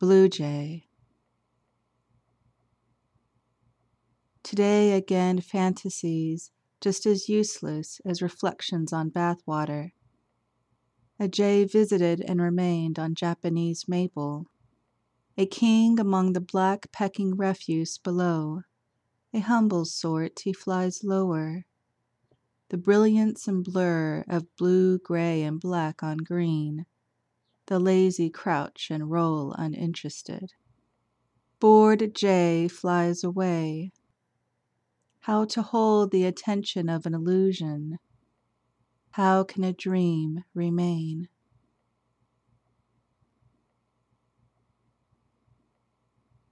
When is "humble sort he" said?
19.40-20.54